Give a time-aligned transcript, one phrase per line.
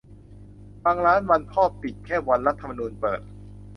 [0.83, 3.21] บางร้านวันพ่อปิดแต่วันรัฐธรรมนูญเปิด